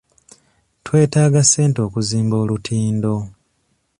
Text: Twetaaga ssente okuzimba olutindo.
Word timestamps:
Twetaaga 0.85 1.41
ssente 1.45 1.79
okuzimba 1.87 2.35
olutindo. 2.43 3.13